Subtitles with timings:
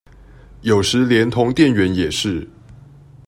[0.61, 2.47] 有時連同店員也是